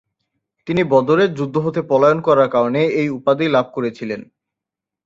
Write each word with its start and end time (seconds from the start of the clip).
তিনি 0.67 0.81
বদরের 0.93 1.29
যুদ্ধ 1.33 1.55
হতে 1.57 1.81
পলায়ন 1.89 2.19
করার 2.21 2.47
কারনে 2.49 2.81
এই 2.99 3.07
উপাধি 3.09 3.45
লাভ 3.47 3.65
করেছিলেন। 3.73 4.21